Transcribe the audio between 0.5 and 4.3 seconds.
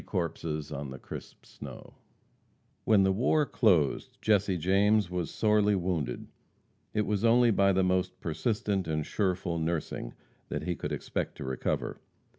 SORTIE AGAINST THE MILITIAMEN. When the war closed,